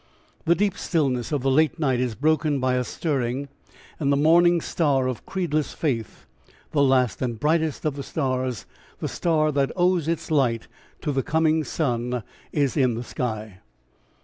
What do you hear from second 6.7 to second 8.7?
the last and brightest of the stars,